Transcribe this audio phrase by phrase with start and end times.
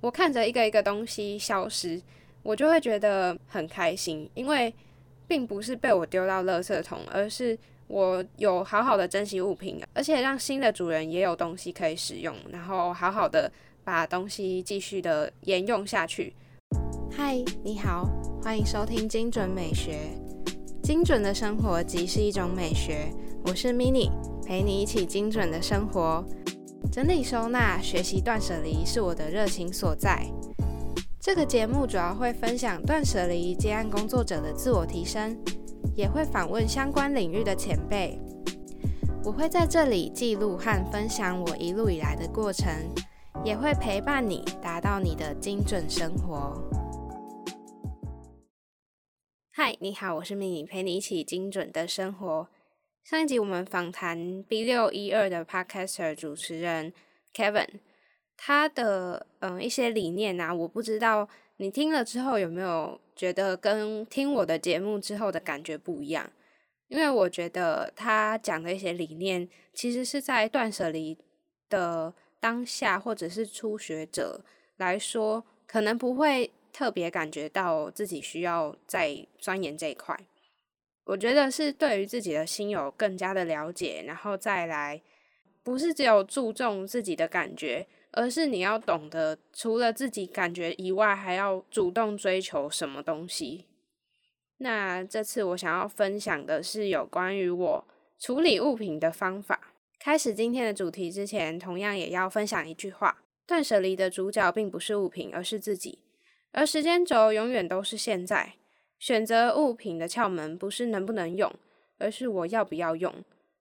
[0.00, 2.00] 我看着一个一个东西消失，
[2.44, 4.72] 我就会觉得很开心，因为
[5.26, 13.50] 并不是被我丢到垃圾桶，而是我有好好的珍惜物品，而且让新的主人也有东西可以使用，然后好好的
[13.82, 16.32] 把东西继续的沿用下去。
[17.10, 18.08] 嗨，你好，
[18.40, 19.98] 欢迎收听精准美学。
[20.80, 23.12] 精准的生活即是一种美学。
[23.44, 24.10] 我是 Mini，
[24.46, 26.24] 陪你一起精准的生活。
[26.98, 30.26] 整理收纳、学习断舍离是我的热情所在。
[31.20, 35.38] 这个节目主要会分享断舍离接案工作者的自我提升，
[35.94, 38.18] 也会访问相关领域的前辈。
[39.22, 42.68] 我会在这里记录和分享我一路以来的过程，
[43.44, 46.60] 也会陪伴你达到你的精准生活。
[49.52, 52.48] 嗨，你好，我是 Mini，陪你一起精准的生活。
[53.04, 56.92] 上一集我们访谈 B 六一二的 Podcaster 主持人
[57.34, 57.80] Kevin，
[58.36, 66.30] 他的嗯一些理念啊，我不知道你听了之后有没有觉得跟听我的节目之后的感觉不一样？
[66.88, 71.18] 因为我觉得他讲的一些理念，其实是在断舍离
[71.68, 74.44] 的当下，或者是初学者
[74.76, 80.18] 来说，可能不会特别感觉到自己需要再钻研这一块。
[81.08, 85.00] 我觉得是对于自己的心有更加的了解，然后再来，
[85.62, 93.64] 不是只有注重自己的感觉，而是你要懂得除了自己感觉以外，还要主动追求什么东西。
[94.58, 99.72] 那这次我想要分享的是有关于我处理物品的方法。
[99.98, 106.00] 开始今天的主题之前，同样也要分享一句话：断舍离的主角并不是物品，而是自己，
[106.52, 108.56] 而时间轴永远都是现在。
[108.98, 111.52] 选择物品的窍门不是能不能用，
[111.98, 113.14] 而是我要不要用。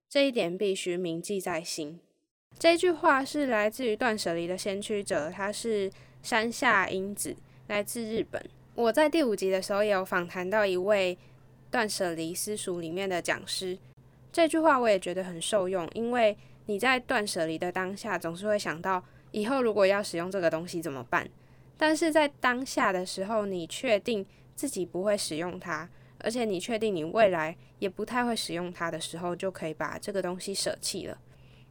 [0.10, 2.00] 这一点必须铭记在心。
[2.58, 5.92] 这句话是来自于断舍离的先驱者，他是
[6.24, 7.36] 山下英子，
[7.68, 8.44] 来自日本。
[8.74, 11.18] 我在第五集的时候也有访谈到一位
[11.70, 13.78] 断舍离私塾里面的讲师。
[14.32, 16.36] 这句话我也觉得很受用，因为
[16.66, 21.30] 你在断舍离的当下，总是会想到以后如果要使用这个东西怎么办。
[21.78, 24.26] 但是在当下的时候，你确定。
[24.58, 25.88] 自己不会使用它，
[26.18, 31.16] 而且你确定你未来也不太会使用它的时候，就可以把这个东西舍弃了。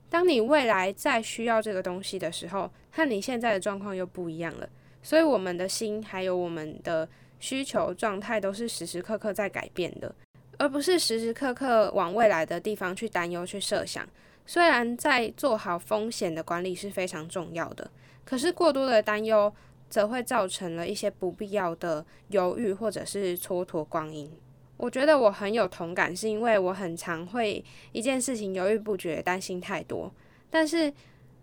[0.09, 4.69] 当你未来再需要这个东西的时候，和你现在的状况又不一样了。
[5.03, 7.09] 所以我们的心还有我们的
[7.41, 10.15] 需求状态都是时时刻刻在改变的，
[10.57, 14.09] 而不是时时刻刻往未来的地方去担忧、去设想。
[14.47, 17.91] 虽然在做好风险的管理是非常重要的，
[18.25, 19.53] 可是过多的担忧。
[19.89, 24.31] 则会造成了一些不必要的犹豫，或者是蹉跎光阴。
[24.77, 30.13] 我觉得我很有同感，是因为我很常会一件事情犹豫不决，担心太多。
[30.51, 30.93] 但是，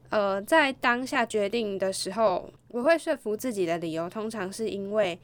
[0.09, 5.18] 呃，在当下决定的时候，我会说服自己的理由，通常是因为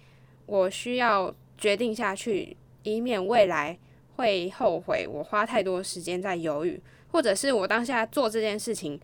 [0.47, 3.77] 我需要决定下去，以免未来
[4.15, 5.07] 会后悔。
[5.07, 6.81] 我花太多时间在犹豫，
[7.11, 8.99] 或者是我当下做这件事情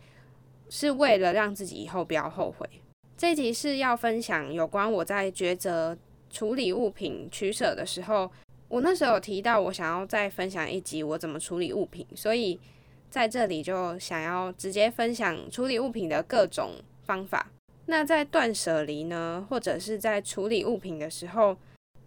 [0.68, 2.68] 是为了让自己以后不要后悔。
[3.16, 5.96] 这集是要分享有关我在抉择
[6.28, 8.30] 处理物品取舍的时候，
[8.68, 12.60] 我那时候有提到我想要再分享一集我怎么处理物品，所以
[13.08, 16.72] 在这里就想要直接分享处理物品的各种
[17.04, 17.50] 方法。
[17.86, 21.56] 那在断舍离呢，或者是在处理物品的时候，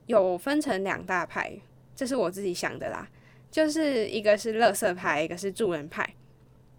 [0.05, 1.51] 有分成两大派，
[1.95, 3.09] 这是我自己想的啦，
[3.49, 6.13] 就是一个是乐色派，一个是助人派。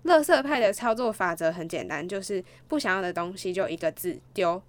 [0.02, 4.60] 乐色派的操作法则很简单，就是不想要的东西就一个字丢。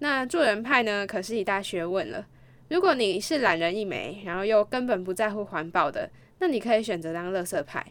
[0.00, 2.26] 那助人派呢，可是一大学问了。
[2.68, 7.84] 如果你是懒人一枚，然后又根本不在乎环保的，那你可以选择当乐色派，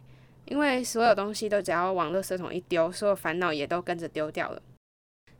[0.46, 4.62] 因为所有东西都只要往乐色桶一丢，所有烦恼也都跟着丢掉了。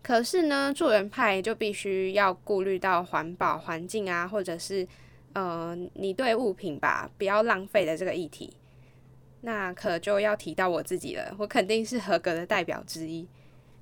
[0.02, 4.88] 可是呢，助人派就必须要顾虑到环保、环境啊，或者是
[5.34, 8.52] 呃，你对物品吧不要浪费的这个议题。
[9.42, 13.28] 那可就要提到我自己了，我肯定是合格的代表之一，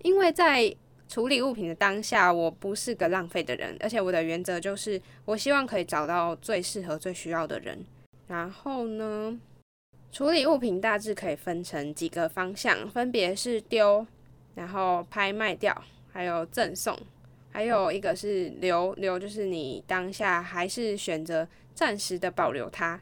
[0.04, 0.76] 因为在
[1.08, 7.86] 处理物品的当下，我不是个浪费的人，而且我的原则就是，我希望可以找到最适合、最需要的人。
[8.28, 9.40] 然后呢，
[10.12, 14.06] 处理物品大致可以分成几个方向，分别是丢，
[14.56, 15.80] 然后拍卖掉，
[16.12, 16.98] 还有赠送，
[17.52, 23.00] 还有一个是留，留就是你当下还是选择暂时的保留它。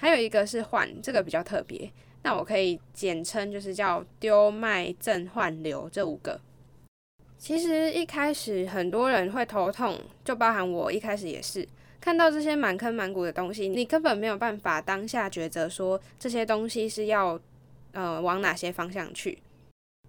[0.00, 1.90] 还有一个是换，这个比较特别，
[2.22, 6.40] 那我可以简称就是叫丢、卖、赠、换、留这五个。
[7.36, 11.66] 其实一开始很多人会头痛，就包含我一开始也是，
[12.00, 17.38] 看到这些满坑满谷的东西，你根本没有办法当下抉择说这些东西是要
[17.92, 19.38] 呃往哪些方向去。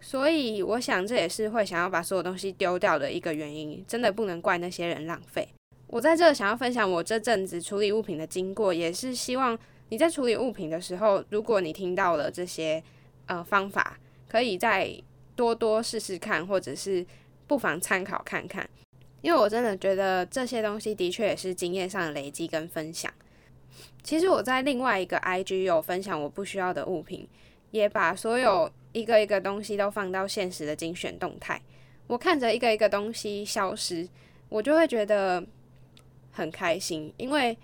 [0.02, 5.48] 所以我想这也是会想要把所有东西丢掉的一个原因，真的不能怪那些人浪费。
[5.88, 9.58] 我在这想要分享我这阵子处理物品的经过，也是希望
[9.90, 12.82] 你在处理物品的时候，如果你听到了这些
[13.26, 14.92] 呃方法，可以再
[15.36, 17.06] 多多试试看，或者是
[17.46, 18.70] 不妨参考看看。
[19.22, 23.12] 因为我真的觉得这些东西的确也是经验上的累积跟分享。
[24.02, 27.28] 其实我在另外一个 IG 有分享我不需要的物品，
[27.72, 28.72] 也把所有。
[28.92, 31.62] 一个一个东西都放到现实的精选动态，
[32.08, 34.10] 我看着一个一个东西消失，
[34.50, 35.46] 我就会觉得
[36.32, 37.56] 很开心，因为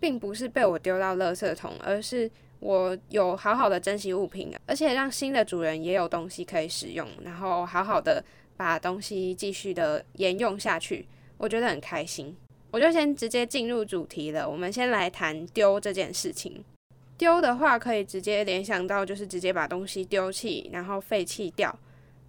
[0.00, 2.30] 并不是被我丢到垃圾桶，而是
[2.60, 8.24] 我有好好的珍惜物品，而且让新的主人也有东西可以使用，然后好好的
[8.56, 11.06] 把东西继续的沿用下去，
[11.36, 12.36] 我觉得很开心。
[12.70, 16.62] 我就先直接进入主题了，我们先来谈丢这件事情。
[17.16, 21.76] 丢的话，可以直接联想到就是直接把东西丢弃，然后废弃掉。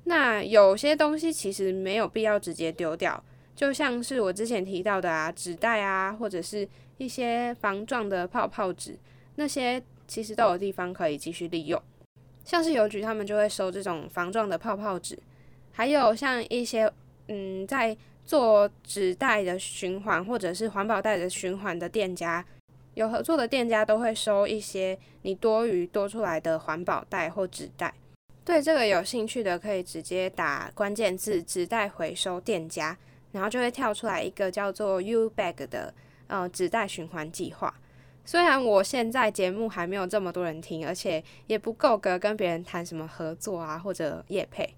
[0.06, 3.22] 那有些东西其实没有必要直接丢掉，
[3.56, 6.68] 就像是我之前提到的啊，纸袋啊，或者是
[7.00, 8.96] 一些防撞的泡泡纸，
[9.36, 11.82] 那些其实都有地方可以继续利用。
[12.44, 15.18] 像是邮局，他们就会收这种防撞的泡泡纸，
[15.72, 16.92] 还有像一些
[17.30, 22.46] 嗯，在做纸袋的循环或者是环保袋的循环的店家。
[22.96, 27.94] 有合作的店家都会收一些你多余多出来的环保袋或纸袋。
[28.44, 32.98] 对这个有兴趣的，可以直接打关键字“纸袋回收店家”，
[33.32, 35.94] 然后就会跳出来一个叫做 U Bag 的
[36.30, 37.74] 呃纸袋循环计划。
[38.24, 44.74] 虽然我现在节目还没有这么多人听，而且也不够格跟别人谈什么合作啊或者业配，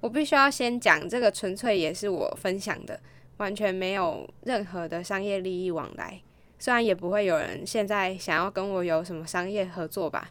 [0.00, 3.00] 我必须要先讲这个纯粹也是我分享的，
[3.38, 6.20] 完全没有任何的商业利益往来。
[6.58, 10.28] 虽然也不会有人现在想要跟我有什么商业合作吧。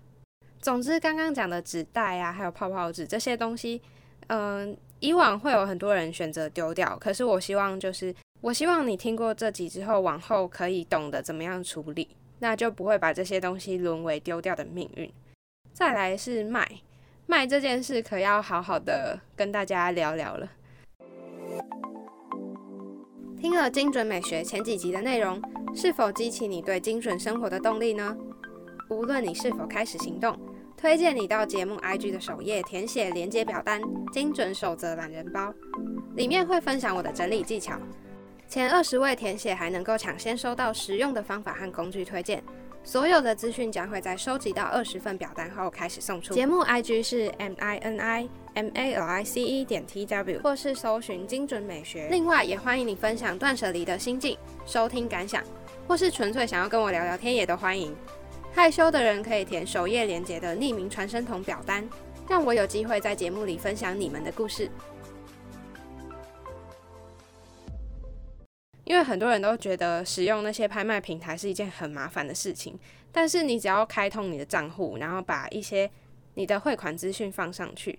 [0.61, 3.81] 总之，刚刚讲的纸袋啊，还有泡泡纸这些东西，
[4.27, 6.95] 嗯，以往会有很多人选择丢掉。
[6.99, 12.07] 可是我希望，就是我希望你听过这集之后，往后可以懂得怎么样处理，
[12.39, 15.11] 那就不会把这些东西沦为丢掉的命运。
[15.71, 16.67] 再来是卖，
[17.27, 20.49] 卖这件事可要好好的跟大家聊聊了。
[23.39, 25.39] 听了精准美学前几集的内容。
[25.73, 28.17] 是否激起你对精准生活的动力呢？
[28.89, 30.37] 无论你是否开始行动，
[30.75, 35.53] 推荐你到节目 IG 的首页填写连接表单“精准守则懒人包”，
[36.17, 37.79] 里面会分享我的整理技巧。
[38.51, 42.43] 前二十位填写还能够抢先收到实用的方法和工具推荐。
[42.83, 46.33] 所有的资讯将会在收集到二十份表单后开始送出。
[46.33, 52.09] 节目 IG 是 M I N I M A L I C E 点 T W，或是搜寻精准美学。
[52.11, 55.41] 另外，也欢迎你分享断舍离的心境、收听感想。
[55.87, 57.95] 或是纯粹想要跟我聊聊天，也都欢迎。
[58.51, 61.87] 害羞的人可以填首页连接的匿名传声筒表单，
[62.27, 64.69] 让我有机会在节目里分享你们的故事。
[68.91, 72.77] 因为很多人都觉得使用那些拍卖平台是一件很麻烦的事情，
[73.09, 75.89] 但是你只要开通你的账户，然后把一些
[76.33, 77.97] 你的汇款资讯放上去，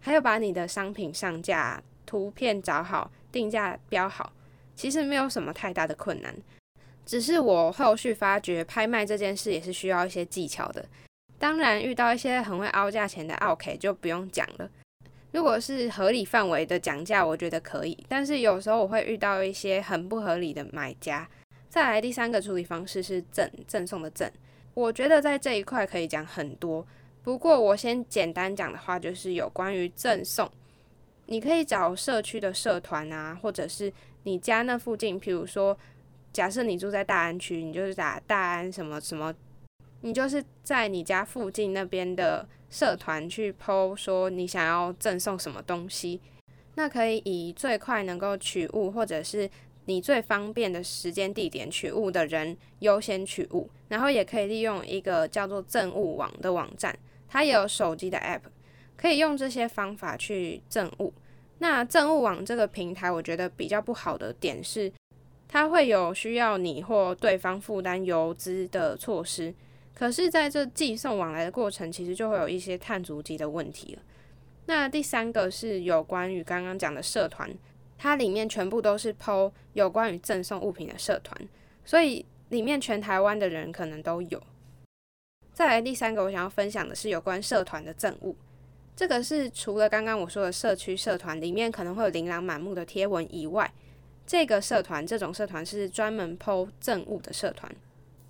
[0.00, 4.34] 还有把你的商品上架、图片找好、定价标好，
[4.76, 6.36] 其实没有什么太大的困难。
[7.06, 10.84] 只是我后续发觉，拍卖这件事也是需要一些技巧的。
[11.38, 14.70] 当然，遇到一些很会凹价钱的 OK 就不用讲了。
[15.34, 17.98] 如果是合理范围的讲价，我觉得可以。
[18.08, 21.28] 但是有时候我会遇到一些很不合理的买家。
[21.68, 24.30] 再来第三个处理方式是赠赠送的赠，
[24.74, 26.86] 我觉得在这一块可以讲很多。
[27.24, 30.48] 不过我先简单讲的话，就是有关于赠送，
[31.26, 35.76] 你可以找社区的社团啊，或者是你家那附近，譬如说。
[36.32, 39.32] 假设你住在大安区，你就是打大安什么什么，
[40.00, 46.20] 你就是在你家附近那边的社团去 PO 说你想要赠送什么东西，
[46.74, 49.48] 那可以以最快能够取物，或者是
[49.84, 58.40] 你最方便的时间地点取物的人优先取物，然后也可以利用一个叫做赠物网的网站，它也有手机的 App，
[58.96, 61.14] 可以用这些方法去赠物。
[61.58, 64.92] 那赠物网这个平台，我觉得比较不好的点是。
[65.46, 69.54] 它会有需要你或对方负担邮资的措施，
[69.94, 74.02] 可是在这寄送往来的过程，其实就会有一些碳足迹的问题了。
[74.66, 77.48] 那第三个是有关于刚刚讲的社团，
[77.96, 81.48] 它里面全部都是 PO 有关于赠送物品的社团，
[81.84, 84.42] 所以里面全台湾的人可能都有。
[85.52, 88.34] 再来第三个，我想要分享的是有关社团的赠物，
[88.96, 93.72] 这个是除了刚刚我说的社区社团里面可能会有琳琅满目的贴文以外。
[94.26, 97.70] 这个社团，这种社团是专门剖赠物的社团，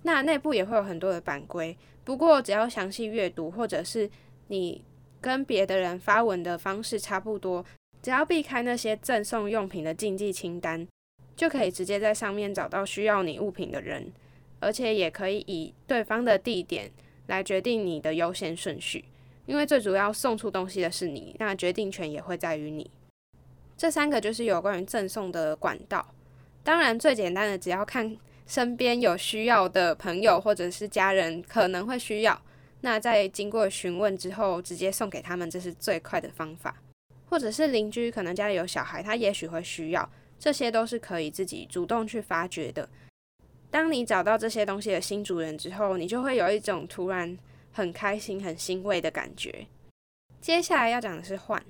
[0.05, 1.75] 那内部也会有很多的版规。
[2.03, 4.07] 不过，只要详细阅读，或者是
[4.49, 4.83] 你
[5.19, 7.65] 跟别的人发文的方式差不多，
[8.03, 10.87] 只要避开那些赠送用品的禁忌清单，
[11.35, 14.13] 就可以直接在上面找到需要你物品的人，
[14.59, 16.91] 而且也可以以对方的地点
[17.25, 19.05] 来决定你的优先顺序。
[19.47, 22.91] 因为最主要送出东西的是你，那决定权也会在于你。
[23.75, 26.13] 这三个就是有关于赠送的管道。
[26.63, 32.41] 当然，最简单的只要看身边有需要的朋友或者是家人可能会需要，
[32.81, 36.75] 那在经过询问之后直接送给他们，这是最快的方法。
[37.27, 40.09] 或者是邻居可能家里有小孩，他也许会需要，
[40.39, 42.87] 这些都是可以自己主动去发掘的。
[43.71, 47.37] 当你找到这些东西的新主人之后，你就会有一种突然。
[47.77, 49.67] 很开心、很欣慰的感觉。
[50.39, 51.61] 接下来要讲的是换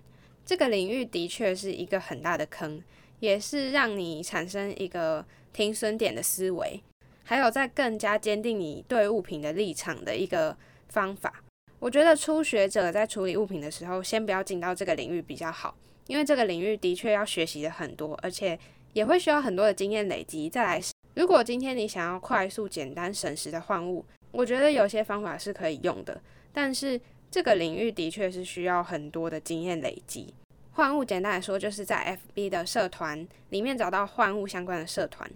[0.45, 2.79] 这个领域，的确是一个很大的坑，
[3.19, 6.83] 也是让你产生一个停损点的思维，
[7.23, 10.57] 还有在更加坚定你对物品的立场的一个
[10.89, 11.41] 方法。
[11.79, 15.73] 我觉得初学者在处理物品的时候，先不要进到这个领域比较好，
[16.07, 18.59] 因为这个领域的确要学习的很多，而且
[18.91, 20.49] 也会需要很多的经验累积。
[20.49, 20.81] 再来，
[21.13, 24.03] 如果今天你想要快速、简单、省时的换物。
[24.31, 26.21] 我觉得有些方法是可以用的，
[26.51, 26.99] 但是
[27.31, 30.33] 这个领域的确是需要很多的经验累积。
[30.73, 35.31] 换物简单来说，就是在 FB 的社团里面找到换物相关的社团，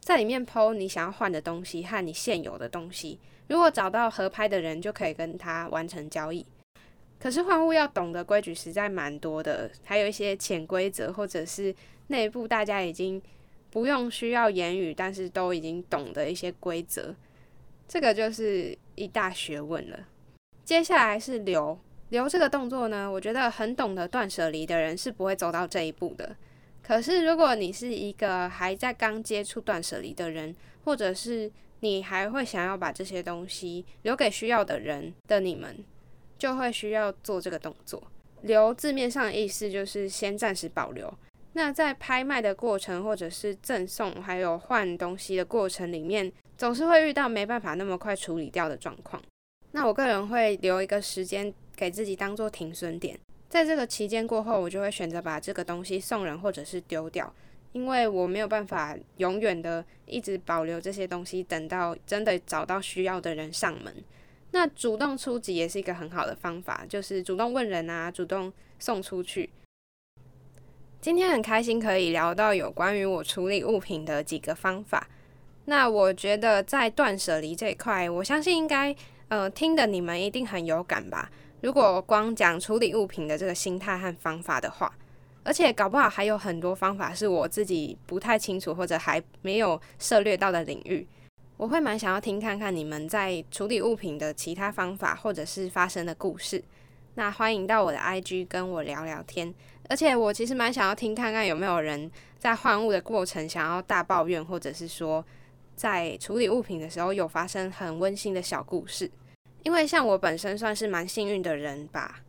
[0.00, 3.18] 在里面剖你想要换的东西和你现有的东西。
[3.48, 6.44] 如果找到合拍的人，就可以跟他完成交易。
[7.18, 11.74] 可是换物要懂的规矩实在蛮多的，还有一些潜规则，或者是
[12.06, 13.20] 内部大家已经
[13.70, 17.14] 不用需要言语，但是都已经懂的一些规则。
[17.86, 19.98] 这个就是一大学问了。
[20.64, 21.78] 接下来是留
[22.08, 26.34] 留这个动作呢，我觉得很懂得断舍离的人是不会走到这一步的。
[26.82, 35.84] 可是如果你是一个还在刚接触断舍离的人，或者是你还会想要把这些东西留给需要的人的你们，
[36.38, 38.02] 就会需要做这个动作。
[38.42, 41.12] 留字面上的意思就是先暂时保留。
[41.52, 49.22] 那在拍卖的过程，或者是赠送，还有换东西的过程里面，总是会遇到没办法那么快处理掉的状况。
[49.72, 53.18] 那我个人会留一个时间给自己当做停损点，
[53.50, 57.30] 在这个期间过后，我就会选择把这个东西送人或者是丢掉，
[57.72, 63.92] 因为我没有办法永远的一直保留这些东西，等到真的找到需要的人上门。
[64.52, 69.50] 那主动出击也是一个很好的方法，就是主动问人啊，主动送出去。
[71.00, 75.08] 今天很开心可以聊到有关于我处理物品的几个方法。
[75.64, 78.94] 那我觉得在断舍离这一块，我相信应该
[79.26, 81.30] 呃听的你们一定很有感吧。
[81.62, 84.90] 如果光讲处理物品的这个心态和方法的话，
[85.42, 91.06] 而且搞不好还有很多方法是我自己不太清楚或者还没有涉猎到的领域，
[91.56, 96.62] 我会蛮想要听看看你们在处理物品的其他方法或者是发生的故事。
[97.14, 99.52] 那欢迎到我的 IG 跟我聊聊天。
[99.88, 105.22] 而且我其实蛮想要听看看有没有人在换物的过程想要大抱怨，或者是说
[105.74, 109.10] 在处理物品的时候有发生很温馨的小故事。
[109.62, 112.20] 因为像我本身算是蛮幸运的人吧，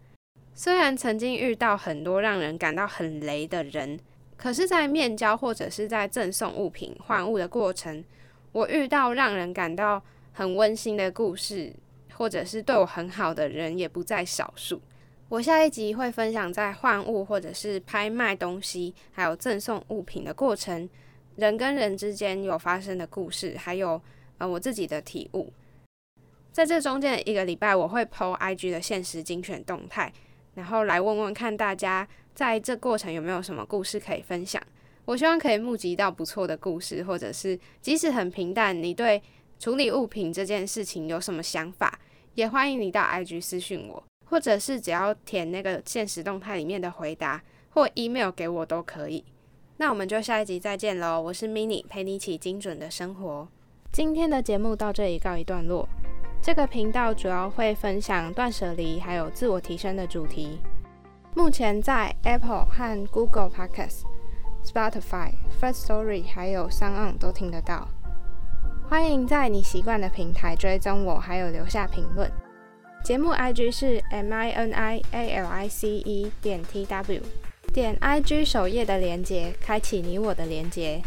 [0.53, 3.99] 虽然曾经遇到很多让人感到很雷的人，
[4.35, 8.03] 可是，在面交或者是在赠送物品换物的过程，
[8.51, 11.73] 我遇到让人感到很温馨的故事，
[12.13, 14.81] 或者是对我很好的人也不在少数。
[15.29, 20.89] 我下一集会分享在换物或者是拍卖东西，还有赠送物品的过程，
[21.37, 24.01] 人跟人之间有发生的故事，还有
[24.39, 25.53] 呃我自己的体悟。
[26.51, 30.11] 在这中间的一个礼拜，我会 PO IG 的限时精选动态，
[30.55, 34.61] 然后来问问看大家在这过程有没有什么故事可以分享。
[35.05, 39.21] 我希望可以募集到不错的故事，或者是即使很平淡，你对
[39.59, 41.99] 处理物品这件事情有什么想法，
[42.35, 44.03] 也欢迎你到 IG 私讯我。
[44.25, 49.25] 或者是只要填那个现实动态里面的回答，或 email 给我都可以。
[49.75, 51.19] 那我们就下一集再见喽！
[51.19, 53.47] 我是 Mini，陪你一起精准的生活。
[53.91, 55.85] 今天的节目到这里告一段落。
[56.43, 60.59] 这个频道主要会分享断舍离还有自我提升的主题。
[61.35, 64.01] 目前在 Apple 和 Google Podcasts、
[64.65, 67.87] Spotify、First Story 还有 Sound 都听得到。
[68.89, 72.29] 欢迎在你习惯的平台追踪我，还有留下评论。
[73.03, 77.21] 节目 IG 是 M I N I A L I C E 点 T W，
[77.71, 81.03] 点 IG 首页的连接，开启你我的连接。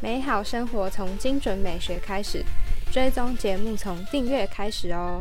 [0.00, 2.42] 美好生活从精准美学开始，
[2.94, 5.20] 追踪节目从订阅开始哦。